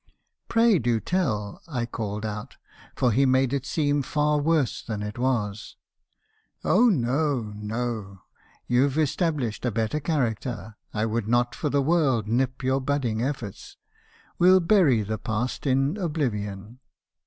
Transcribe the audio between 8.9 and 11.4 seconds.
established a better character— I would